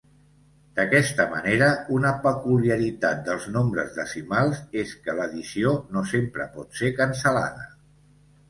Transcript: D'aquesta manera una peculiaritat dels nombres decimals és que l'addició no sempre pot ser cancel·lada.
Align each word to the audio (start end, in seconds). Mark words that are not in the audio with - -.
D'aquesta 0.77 1.25
manera 1.33 1.67
una 1.97 2.13
peculiaritat 2.23 3.21
dels 3.29 3.45
nombres 3.57 3.93
decimals 3.99 4.63
és 4.85 4.97
que 5.05 5.15
l'addició 5.21 5.75
no 5.99 6.07
sempre 6.15 6.49
pot 6.57 6.81
ser 6.83 6.91
cancel·lada. 7.03 7.71